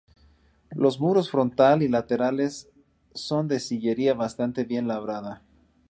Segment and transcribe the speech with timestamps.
[0.73, 2.67] Los muros frontal y laterales
[3.13, 5.43] son de sillería bastante bien labrada.